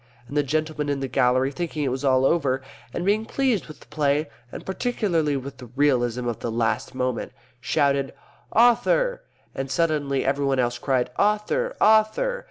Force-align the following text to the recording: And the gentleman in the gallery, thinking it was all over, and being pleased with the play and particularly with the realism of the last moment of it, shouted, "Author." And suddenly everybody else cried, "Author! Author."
And 0.27 0.35
the 0.35 0.41
gentleman 0.41 0.89
in 0.89 0.99
the 0.99 1.07
gallery, 1.07 1.51
thinking 1.51 1.83
it 1.83 1.91
was 1.91 2.03
all 2.03 2.25
over, 2.25 2.63
and 2.91 3.05
being 3.05 3.23
pleased 3.23 3.67
with 3.67 3.81
the 3.81 3.85
play 3.85 4.31
and 4.51 4.65
particularly 4.65 5.37
with 5.37 5.57
the 5.57 5.67
realism 5.75 6.27
of 6.27 6.39
the 6.39 6.49
last 6.51 6.95
moment 6.95 7.27
of 7.33 7.37
it, 7.37 7.41
shouted, 7.59 8.13
"Author." 8.51 9.21
And 9.53 9.69
suddenly 9.69 10.25
everybody 10.25 10.59
else 10.59 10.79
cried, 10.79 11.11
"Author! 11.19 11.75
Author." 11.79 12.39